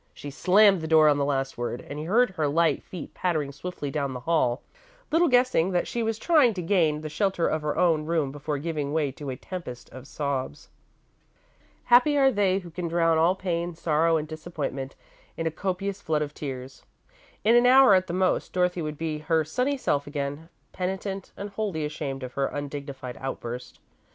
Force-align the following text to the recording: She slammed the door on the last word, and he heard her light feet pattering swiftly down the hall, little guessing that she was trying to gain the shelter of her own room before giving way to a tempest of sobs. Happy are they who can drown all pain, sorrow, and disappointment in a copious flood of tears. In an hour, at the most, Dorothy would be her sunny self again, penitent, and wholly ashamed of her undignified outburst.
She 0.15 0.31
slammed 0.31 0.81
the 0.81 0.87
door 0.87 1.07
on 1.09 1.19
the 1.19 1.25
last 1.25 1.59
word, 1.59 1.85
and 1.87 1.99
he 1.99 2.05
heard 2.05 2.31
her 2.31 2.47
light 2.47 2.81
feet 2.81 3.13
pattering 3.13 3.51
swiftly 3.51 3.91
down 3.91 4.13
the 4.15 4.21
hall, 4.21 4.63
little 5.11 5.27
guessing 5.27 5.73
that 5.73 5.87
she 5.87 6.01
was 6.01 6.17
trying 6.17 6.55
to 6.55 6.61
gain 6.63 7.01
the 7.01 7.07
shelter 7.07 7.47
of 7.47 7.61
her 7.61 7.77
own 7.77 8.07
room 8.07 8.31
before 8.31 8.57
giving 8.57 8.93
way 8.93 9.11
to 9.11 9.29
a 9.29 9.35
tempest 9.35 9.91
of 9.91 10.07
sobs. 10.07 10.69
Happy 11.83 12.17
are 12.17 12.31
they 12.31 12.57
who 12.57 12.71
can 12.71 12.87
drown 12.87 13.19
all 13.19 13.35
pain, 13.35 13.75
sorrow, 13.75 14.17
and 14.17 14.27
disappointment 14.27 14.95
in 15.37 15.45
a 15.45 15.51
copious 15.51 16.01
flood 16.01 16.23
of 16.23 16.33
tears. 16.33 16.81
In 17.43 17.55
an 17.55 17.67
hour, 17.67 17.93
at 17.93 18.07
the 18.07 18.11
most, 18.13 18.53
Dorothy 18.53 18.81
would 18.81 18.97
be 18.97 19.19
her 19.19 19.43
sunny 19.45 19.77
self 19.77 20.07
again, 20.07 20.49
penitent, 20.73 21.31
and 21.37 21.51
wholly 21.51 21.85
ashamed 21.85 22.23
of 22.23 22.33
her 22.33 22.47
undignified 22.47 23.17
outburst. 23.21 23.79